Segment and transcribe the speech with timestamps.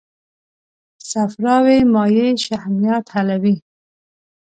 [1.11, 3.55] صفراوي مایع شحمیات حلوي.